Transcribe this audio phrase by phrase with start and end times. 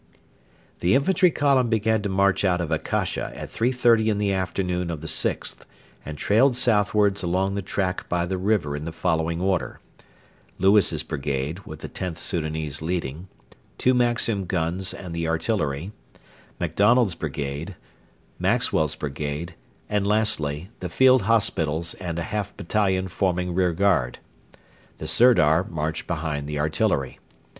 [0.79, 5.01] The infantry column began to march out of Akasha at 3.30 in the afternoon of
[5.01, 5.57] the 6th,
[6.03, 9.79] and trailed southwards along the track by the river in the following order:
[10.57, 13.27] Lewis's brigade, with the Xth Soudanese leading;
[13.77, 15.91] two Maxim guns and the artillery;
[16.59, 17.75] MacDonald's brigade;
[18.39, 19.53] Maxwell's brigade;
[19.87, 24.17] and, lastly, the field hospitals and a half battalion forming rearguard.
[24.97, 27.19] The Sirdar marched behind the artillery.